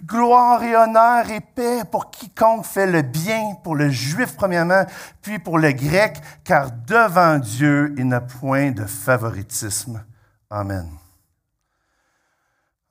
[0.06, 4.86] Gloire et honneur et paix pour quiconque fait le bien, pour le juif premièrement,
[5.24, 10.04] puis pour le grec, car devant Dieu, il n'a point de favoritisme.
[10.50, 10.88] Amen.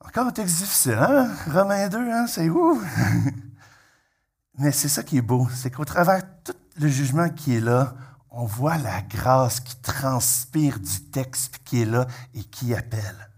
[0.07, 1.29] Encore un texte difficile, hein?
[1.51, 2.27] Romains 2, hein?
[2.27, 2.81] c'est où?
[4.57, 7.95] Mais c'est ça qui est beau, c'est qu'au travers tout le jugement qui est là,
[8.29, 13.29] on voit la grâce qui transpire du texte qui est là et qui appelle.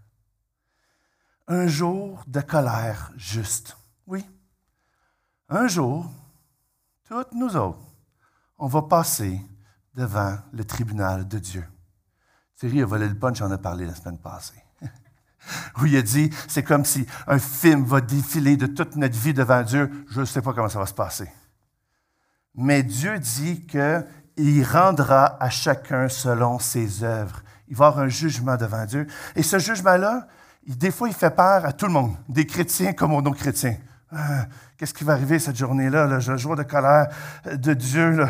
[1.48, 3.76] Un jour de colère juste.
[4.06, 4.24] Oui.
[5.48, 6.08] Un jour,
[7.08, 7.80] toutes nous autres,
[8.58, 9.40] on va passer
[9.94, 11.64] devant le tribunal de Dieu.
[12.56, 14.62] Thierry a volé le punch, j'en ai parlé la semaine passée
[15.80, 19.34] où il a dit, c'est comme si un film va défiler de toute notre vie
[19.34, 19.90] devant Dieu.
[20.10, 21.30] Je ne sais pas comment ça va se passer.
[22.54, 27.42] Mais Dieu dit qu'il rendra à chacun selon ses œuvres.
[27.68, 29.06] Il va avoir un jugement devant Dieu.
[29.36, 30.26] Et ce jugement-là,
[30.66, 33.76] des fois, il fait peur à tout le monde, des chrétiens comme aux non-chrétiens.
[34.10, 34.46] Ah,
[34.76, 37.08] qu'est-ce qui va arriver cette journée-là, le jour de colère
[37.44, 38.26] de Dieu?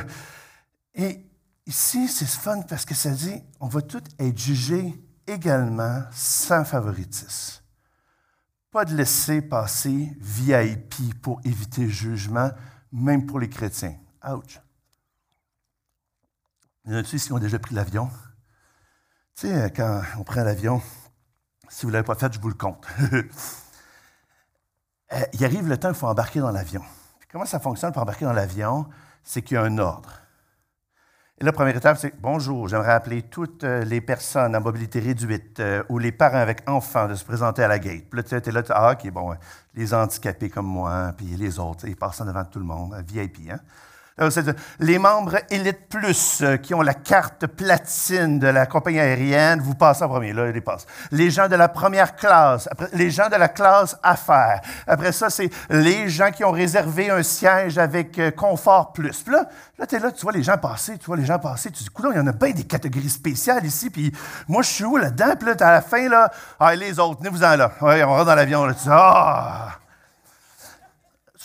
[0.94, 1.24] Et
[1.66, 4.94] ici, c'est fun parce que ça dit, on va tous être jugés
[5.28, 7.62] également sans favoritisme.
[8.70, 12.50] Pas de laisser passer VIP pour éviter le jugement,
[12.92, 13.96] même pour les chrétiens.
[14.28, 14.60] Ouch!
[16.84, 18.10] Il y en a qui ont déjà pris l'avion.
[19.34, 20.82] Tu sais, quand on prend l'avion,
[21.68, 22.86] si vous ne l'avez pas fait, je vous le compte.
[25.10, 26.82] Euh, il arrive le temps où il faut embarquer dans l'avion.
[27.32, 28.86] Comment ça fonctionne pour embarquer dans l'avion?
[29.24, 30.12] C'est qu'il y a un ordre.
[31.40, 35.60] Et la première étape, c'est bonjour, j'aimerais appeler toutes euh, les personnes à mobilité réduite
[35.60, 38.06] euh, ou les parents avec enfants de se présenter à la gate.
[38.10, 39.36] Puis là, tu es là, ah, OK, bon,
[39.72, 43.60] les handicapés comme moi, puis les autres, ils passent devant tout le monde, VIP, hein?
[44.80, 49.74] Les membres Elite Plus euh, qui ont la carte platine de la compagnie aérienne, vous
[49.74, 50.86] passez en premier, là, ils passent.
[51.10, 54.60] Les gens de la première classe, les gens de la classe affaires.
[54.86, 59.22] Après ça, c'est les gens qui ont réservé un siège avec euh, confort plus.
[59.22, 59.46] Puis là,
[59.78, 61.82] là tu es là, tu vois les gens passer, tu vois les gens passer, tu
[61.82, 64.12] dis, il y en a bien des catégories spéciales ici, puis
[64.48, 65.34] moi, je suis où là-dedans?
[65.38, 67.72] Puis là, à la fin, là, ah, les autres, venez-vous-en là.
[67.80, 69.78] Ouais, on rentre dans l'avion, là, tu dis, ah!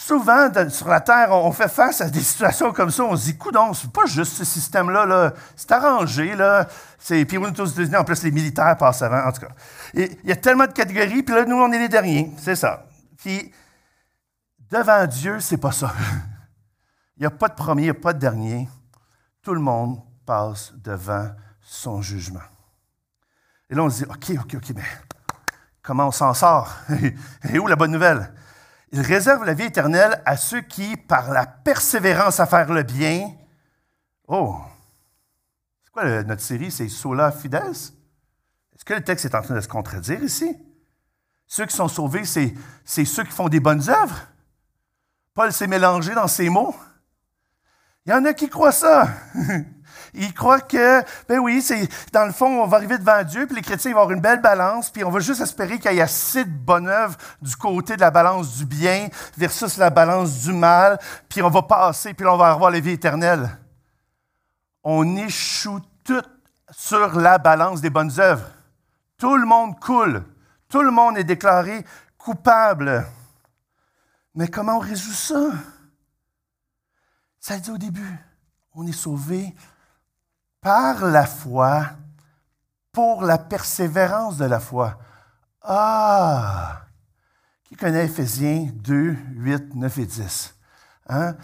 [0.06, 3.04] Souvent, sur la Terre, on fait face à des situations comme ça.
[3.04, 6.36] On se dit, coudon, c'est pas juste ce système-là, -là, c'est arrangé.
[6.36, 6.68] Là.
[7.00, 9.54] Puis on est États-Unis, en plus, les militaires passent avant, en tout cas.
[9.94, 12.32] il y a tellement de catégories, puis là, nous, on est les derniers.
[12.38, 12.86] C'est ça.
[13.18, 13.52] Puis,
[14.70, 15.94] devant Dieu, c'est pas ça.
[17.18, 18.68] Il n'y a pas de premier, il n'y a pas de dernier.
[19.44, 21.30] Tout le monde passe devant
[21.62, 22.42] son jugement.
[23.70, 24.84] Et là, on se dit, OK, OK, OK, mais
[25.84, 26.76] comment on s'en sort?
[27.54, 28.34] Et où la bonne nouvelle?
[28.94, 33.32] Il réserve la vie éternelle à ceux qui, par la persévérance à faire le bien,
[34.28, 34.56] oh,
[35.84, 36.70] c'est quoi notre série?
[36.70, 37.56] C'est Sola Fides?
[37.56, 40.56] Est-ce que le texte est en train de se contredire ici?
[41.48, 42.54] Ceux qui sont sauvés, c'est,
[42.86, 44.28] c'est ceux qui font des bonnes œuvres?
[45.34, 46.76] Paul s'est mélangé dans ses mots.
[48.06, 49.08] Il y en a qui croient ça.
[50.14, 53.56] Ils croient que, ben oui, c'est, dans le fond, on va arriver devant Dieu, puis
[53.56, 56.02] les chrétiens vont avoir une belle balance, puis on va juste espérer qu'il y ait
[56.02, 60.54] assez de bonne œuvre du côté de la balance du bien versus la balance du
[60.54, 61.00] mal,
[61.30, 63.50] puis on va passer, puis on va avoir la vie éternelle.
[64.84, 66.22] On échoue tout
[66.70, 68.46] sur la balance des bonnes œuvres.
[69.18, 70.24] Tout le monde coule.
[70.70, 71.86] Tout le monde est déclaré
[72.18, 73.06] coupable.
[74.36, 75.52] Mais comment on résout ça?
[77.40, 78.18] Ça dit au début,
[78.74, 79.54] on est sauvé
[80.64, 81.90] par la foi
[82.94, 84.98] pour la persévérance de la foi.
[85.62, 86.84] Ah!
[87.66, 90.56] Qui connaît Ephésiens 2, 8, 9 et 10?
[91.10, 91.36] Hein?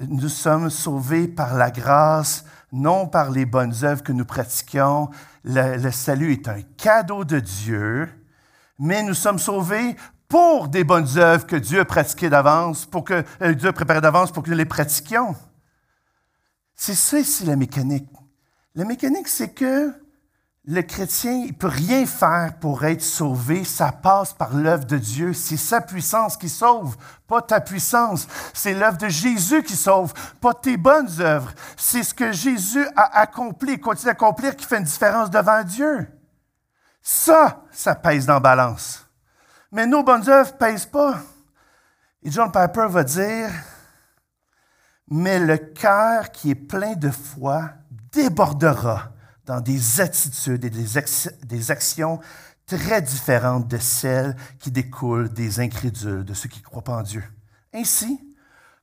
[0.00, 5.10] Nous sommes sauvés par la grâce, non par les bonnes œuvres que nous pratiquions.
[5.44, 8.08] Le, le salut est un cadeau de Dieu,
[8.78, 9.96] mais nous sommes sauvés
[10.28, 14.02] pour des bonnes œuvres que Dieu a pratiquées d'avance, pour que euh, Dieu a préparées
[14.02, 15.34] d'avance pour que nous les pratiquions.
[16.74, 18.08] C'est ça ici la mécanique.
[18.78, 19.92] La mécanique, c'est que
[20.64, 23.64] le chrétien, il ne peut rien faire pour être sauvé.
[23.64, 25.32] Ça passe par l'œuvre de Dieu.
[25.32, 28.28] C'est sa puissance qui sauve, pas ta puissance.
[28.54, 31.52] C'est l'œuvre de Jésus qui sauve, pas tes bonnes œuvres.
[31.76, 36.06] C'est ce que Jésus a accompli, continue d'accomplir, qui fait une différence devant Dieu.
[37.02, 39.04] Ça, ça pèse dans la balance.
[39.72, 41.18] Mais nos bonnes œuvres ne pèsent pas.
[42.22, 43.50] Et John Piper va dire,
[45.08, 47.70] mais le cœur qui est plein de foi
[48.12, 49.12] débordera
[49.46, 52.20] dans des attitudes et des, actions
[52.66, 57.02] très différentes de celles qui découlent des incrédules, de ceux qui ne croient pas en
[57.02, 57.24] Dieu.
[57.72, 58.20] Ainsi,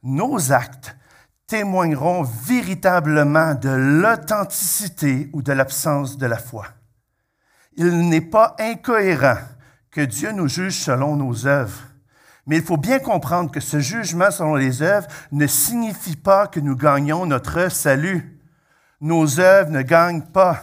[0.01, 0.95] nos actes
[1.45, 6.65] témoigneront véritablement de l'authenticité ou de l'absence de la foi.
[7.77, 9.37] Il n'est pas incohérent
[9.91, 11.83] que Dieu nous juge selon nos œuvres.
[12.47, 16.59] Mais il faut bien comprendre que ce jugement selon les œuvres ne signifie pas que
[16.59, 18.34] nous gagnons notre salut
[19.01, 20.61] nos œuvres ne gagnent pas.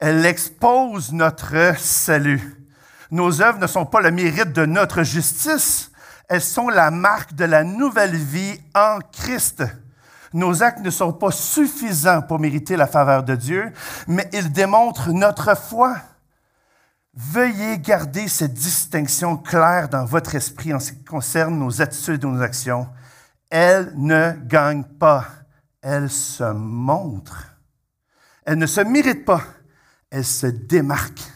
[0.00, 2.56] Elles exposent notre salut.
[3.10, 5.92] Nos œuvres ne sont pas le mérite de notre justice,
[6.28, 9.62] elles sont la marque de la nouvelle vie en Christ.
[10.32, 13.70] Nos actes ne sont pas suffisants pour mériter la faveur de Dieu,
[14.06, 15.96] mais ils démontrent notre foi.
[17.14, 22.26] Veuillez garder cette distinction claire dans votre esprit en ce qui concerne nos attitudes et
[22.26, 22.88] nos actions.
[23.50, 25.26] Elles ne gagnent pas,
[25.82, 27.51] elles se montrent.
[28.44, 29.44] Elles ne se méritent pas,
[30.10, 31.30] elles se démarquent.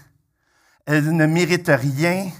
[0.84, 2.30] Elles ne méritent rien,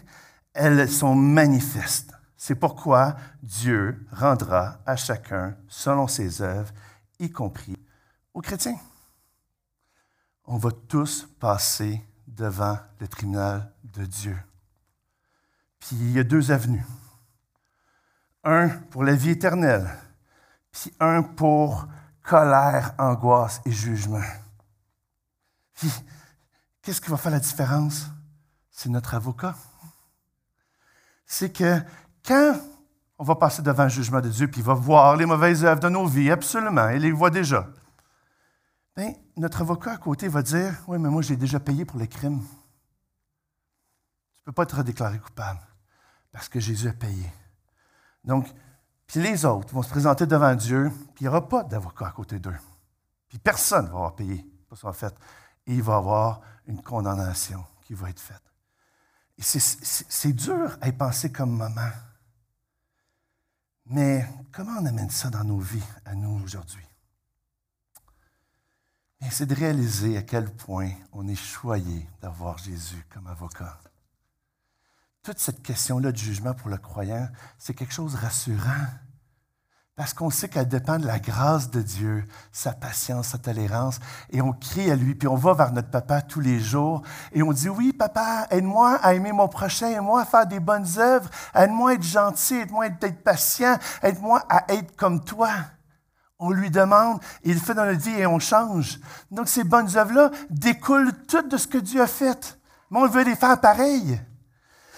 [0.55, 2.13] elles sont manifestes.
[2.37, 6.73] C'est pourquoi Dieu rendra à chacun selon ses œuvres,
[7.19, 7.77] y compris
[8.35, 8.79] aux chrétiens.
[10.45, 14.37] On va tous passer devant le tribunal de Dieu.
[15.81, 16.85] Puis il y a deux avenues.
[18.45, 19.91] Un pour la vie éternelle,
[20.71, 21.89] puis un pour
[22.23, 24.23] colère, angoisse et jugement.
[25.77, 25.91] Puis,
[26.83, 28.07] qu'est-ce qui va faire la différence?
[28.71, 29.55] C'est notre avocat.
[31.25, 31.81] C'est que
[32.25, 32.61] quand
[33.19, 35.81] on va passer devant le jugement de Dieu, puis il va voir les mauvaises œuvres
[35.81, 37.69] de nos vies, absolument, il les voit déjà.
[38.97, 42.09] Bien, notre avocat à côté va dire Oui, mais moi, j'ai déjà payé pour les
[42.09, 42.41] crimes.
[42.41, 45.61] Tu ne peux pas être déclaré coupable
[46.33, 47.33] parce que Jésus a payé.
[48.25, 48.47] Donc,
[49.07, 52.11] puis les autres vont se présenter devant Dieu, puis il n'y aura pas d'avocat à
[52.11, 52.57] côté d'eux.
[53.29, 55.17] Puis personne ne va avoir payé pour ce fait et
[55.67, 58.43] il va y avoir une condamnation qui va être faite.
[59.39, 61.91] C'est dur à y penser comme maman.
[63.87, 66.85] Mais comment on amène ça dans nos vies, à nous aujourd'hui?
[69.31, 73.79] C'est de réaliser à quel point on est choyé d'avoir Jésus comme avocat.
[75.23, 78.87] Toute cette question-là de jugement pour le croyant, c'est quelque chose de rassurant.
[79.97, 83.99] Parce qu'on sait qu'elle dépend de la grâce de Dieu, sa patience, sa tolérance.
[84.31, 87.01] Et on crie à lui, puis on va vers notre papa tous les jours.
[87.33, 90.87] Et on dit, oui, papa, aide-moi à aimer mon prochain, aide-moi à faire des bonnes
[90.99, 95.49] œuvres, aide-moi à être gentil, aide-moi à être patient, aide-moi à être comme toi.
[96.39, 99.01] On lui demande, il le fait dans notre vie et on change.
[99.31, 102.59] Donc ces bonnes œuvres-là découlent toutes de ce que Dieu a fait.
[102.91, 104.21] Mais on veut les faire pareil.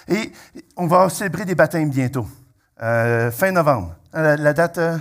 [0.08, 0.32] Et
[0.76, 2.26] on va célébrer des baptêmes bientôt,
[2.82, 3.94] euh, fin novembre.
[4.14, 4.98] Euh, la, date, euh,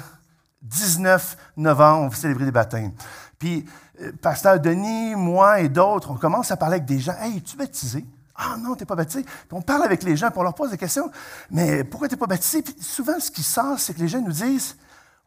[0.62, 2.92] 19 novembre, on va célébrer des baptêmes.
[3.40, 3.66] Puis,
[4.02, 7.16] euh, Pasteur Denis, moi et d'autres, on commence à parler avec des gens.
[7.20, 8.06] Hey, es-tu baptisé?
[8.36, 9.24] Ah non, tu n'es pas baptisé.
[9.24, 11.10] Puis on parle avec les gens, puis on leur pose des questions.
[11.50, 12.62] Mais pourquoi tu n'es pas baptisé?
[12.62, 14.78] Puis souvent, ce qui sort, c'est que les gens nous disent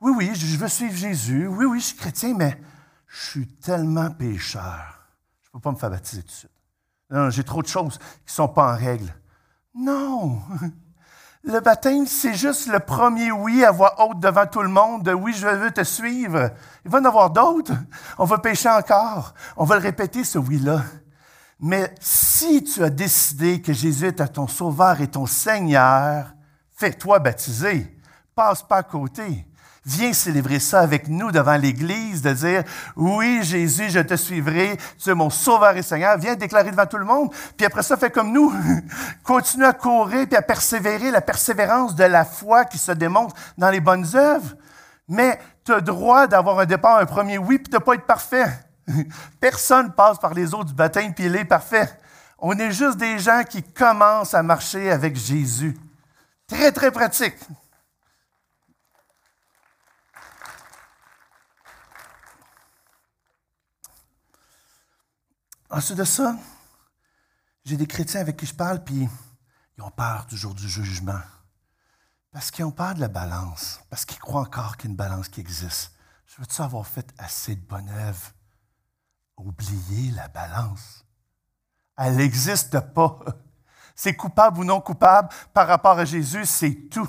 [0.01, 1.47] Oui, oui, je veux suivre Jésus.
[1.49, 2.61] Oui, oui, je suis chrétien, mais
[3.09, 5.09] je suis tellement pécheur.
[5.43, 6.51] Je ne peux pas me faire baptiser tout de suite.
[7.11, 9.13] Non, j'ai trop de choses qui ne sont pas en règle.
[9.75, 10.41] Non!
[11.43, 15.13] Le baptême, c'est juste le premier oui à voix haute devant tout le monde de
[15.13, 16.51] oui, je veux te suivre.
[16.85, 17.73] Il va en avoir d'autres.
[18.19, 19.33] On va pécher encore.
[19.57, 20.83] On va le répéter, ce oui-là.
[21.59, 26.35] Mais si tu as décidé que Jésus est ton sauveur et ton Seigneur,
[26.77, 27.99] fais-toi baptiser.
[28.35, 29.47] Passe pas à côté.
[29.87, 32.65] Viens célébrer ça avec nous devant l'Église, de dire,
[32.97, 36.19] oui, Jésus, je te suivrai, tu es mon sauveur et Seigneur.
[36.19, 37.33] Viens déclarer devant tout le monde.
[37.57, 38.53] Puis après ça, fais comme nous.
[39.25, 43.71] Continue à courir puis à persévérer, la persévérance de la foi qui se démontre dans
[43.71, 44.55] les bonnes œuvres.
[45.09, 48.49] Mais tu as droit d'avoir un départ, un premier oui, puis de pas être parfait.
[49.41, 51.89] Personne passe par les eaux du baptême puis il est parfait.
[52.39, 55.77] On est juste des gens qui commencent à marcher avec Jésus.
[56.47, 57.37] Très, très pratique.
[65.71, 66.37] Ensuite de ça,
[67.65, 69.09] j'ai des chrétiens avec qui je parle, puis
[69.79, 71.21] ils ont peur toujours du jugement.
[72.33, 74.97] Parce qu'ils ont peur de la balance, parce qu'ils croient encore qu'il y a une
[74.97, 75.93] balance qui existe.
[76.27, 78.33] Je veux-tu avoir fait assez de bonnes œuvres?
[79.37, 81.05] Oublier la balance.
[81.97, 83.21] Elle n'existe pas.
[83.95, 87.09] C'est coupable ou non coupable par rapport à Jésus, c'est tout.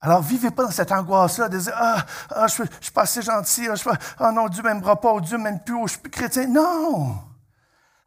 [0.00, 3.66] Alors, vivez pas dans cette angoisse-là de dire Ah, ah je, suis pas assez gentil,
[3.68, 6.46] ah, je, ah non, Dieu m'aimera pas, Dieu m'aime plus, ou je suis plus chrétien.
[6.46, 7.16] Non!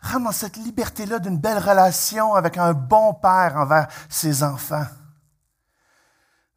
[0.02, 4.86] Rentre dans cette liberté-là d'une belle relation avec un bon père envers ses enfants.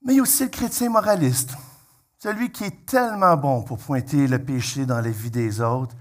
[0.05, 1.55] Mais il y a aussi le chrétien moraliste,
[2.19, 5.95] celui qui est tellement bon pour pointer le péché dans la vie des autres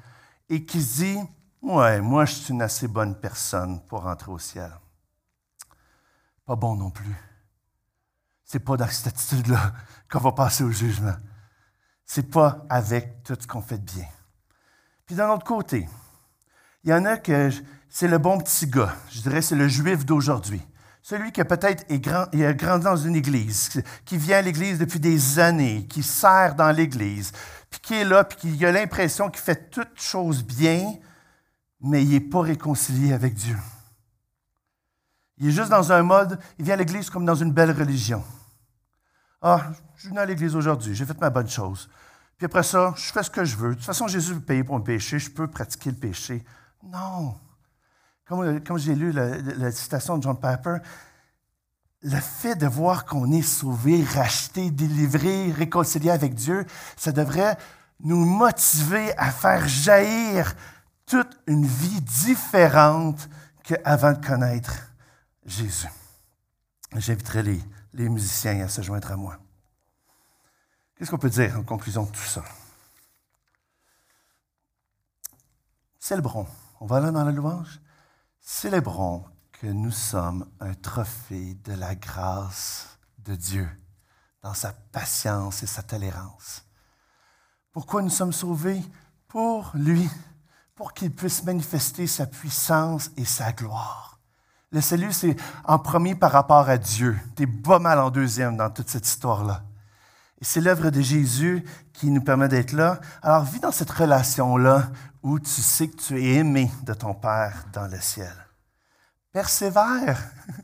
[0.50, 1.20] et qui se dit
[1.62, 4.72] Ouais, moi, je suis une assez bonne personne pour rentrer au ciel.
[6.46, 7.31] Pas bon non plus.
[8.52, 9.72] C'est pas dans cette attitude-là
[10.12, 11.16] qu'on va passer au jugement.
[12.06, 14.08] C'est pas avec tout ce qu'on fait de bien.
[15.06, 15.88] Puis d'un autre côté,
[16.84, 17.50] il y en a que
[17.88, 18.94] c'est le bon petit gars.
[19.10, 20.62] Je dirais c'est le juif d'aujourd'hui.
[21.02, 25.00] Celui qui peut-être est grand, a grandi dans une église, qui vient à l'église depuis
[25.00, 27.32] des années, qui sert dans l'église,
[27.70, 30.96] puis qui est là, puis qui a l'impression qu'il fait toutes choses bien,
[31.80, 33.58] mais il n'est pas réconcilié avec Dieu.
[35.38, 38.22] Il est juste dans un mode, il vient à l'église comme dans une belle religion.
[39.42, 41.90] Ah, je viens à l'église aujourd'hui, j'ai fait ma bonne chose.
[42.38, 43.70] Puis après ça, je fais ce que je veux.
[43.70, 46.44] De toute façon, Jésus veut payer pour me péché, je peux pratiquer le péché.
[46.84, 47.36] Non.
[48.26, 50.78] Comme, comme j'ai lu la, citation de John Piper,
[52.04, 56.66] le fait de voir qu'on est sauvé, racheté, délivré, réconcilié avec Dieu,
[56.98, 57.58] ça devrait
[58.00, 60.54] nous motiver à faire jaillir
[61.06, 63.28] toute une vie différente
[63.64, 64.92] qu'avant de connaître
[65.46, 65.88] Jésus.
[66.96, 67.60] J'inviterai les,
[67.94, 69.38] les musiciens à se joindre à moi.
[70.96, 72.44] Qu'est-ce qu'on peut dire en conclusion de tout ça?
[76.00, 76.48] Célébrons.
[76.80, 77.80] On va là dans la louange.
[78.40, 83.70] Célébrons que nous sommes un trophée de la grâce de Dieu
[84.42, 86.66] dans sa patience et sa tolérance.
[87.72, 88.84] Pourquoi nous sommes sauvés?
[89.28, 90.10] Pour lui,
[90.76, 94.11] pour qu'il puisse manifester sa puissance et sa gloire.
[94.74, 97.18] Le salut, c'est en premier par rapport à Dieu.
[97.36, 99.64] Tu es pas mal en deuxième dans toute cette histoire-là.
[100.40, 103.02] Et c'est l'œuvre de Jésus qui nous permet d'être là.
[103.22, 104.90] Alors, vis dans cette relation-là
[105.24, 108.34] où tu sais que tu es aimé de ton Père dans le ciel.
[109.32, 110.20] Persévère.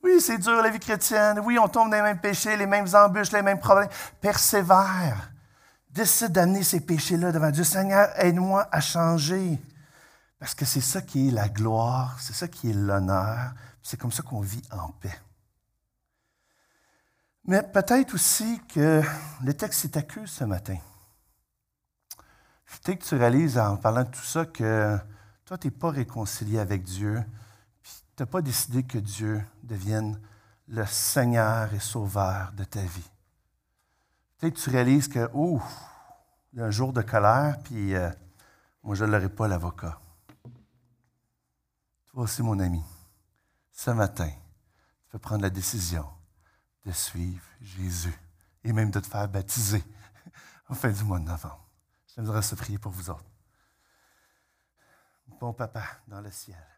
[0.00, 1.40] Oui, c'est dur la vie chrétienne.
[1.40, 3.88] Oui, on tombe dans les mêmes péchés, les mêmes embûches, les mêmes problèmes.
[4.20, 5.32] Persévère.
[5.90, 7.64] Décide d'amener ces péchés-là devant Dieu.
[7.64, 9.58] Seigneur, aide-moi à changer.
[10.38, 14.12] Parce que c'est ça qui est la gloire, c'est ça qui est l'honneur, c'est comme
[14.12, 15.18] ça qu'on vit en paix.
[17.44, 19.02] Mais peut-être aussi que
[19.42, 20.76] le texte est accuse ce matin.
[22.84, 24.98] Peut-être que tu réalises en parlant de tout ça que
[25.44, 27.24] toi, tu n'es pas réconcilié avec Dieu,
[27.82, 30.20] puis tu n'as pas décidé que Dieu devienne
[30.68, 33.10] le Seigneur et Sauveur de ta vie.
[34.36, 35.60] Peut-être que tu réalises que, oh,
[36.52, 38.10] il y a un jour de colère, puis euh,
[38.82, 39.98] moi, je ne l'aurai pas l'avocat
[42.14, 42.82] aussi, mon ami,
[43.72, 46.06] ce matin, tu peux prendre la décision
[46.84, 48.18] de suivre Jésus
[48.64, 49.84] et même de te faire baptiser
[50.68, 51.66] en fin du mois de novembre.
[52.14, 53.24] J'aimerais se prier pour vous autres.
[55.40, 56.77] Bon papa dans le ciel.